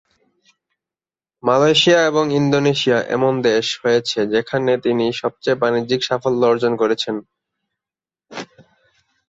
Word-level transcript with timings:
Malaysia 1.43 1.99
এবং 2.05 2.25
Indonesia 2.39 2.97
এমন 3.15 3.33
দেশ 3.49 3.65
হয়েছে 3.81 4.19
যেখানে 4.33 4.71
তিনি 4.85 5.05
সবচেয়ে 5.21 5.59
বাণিজ্যিক 5.61 6.01
সাফল্য 6.03 6.41
অর্জন 6.45 6.73
করেছেন। 6.81 7.15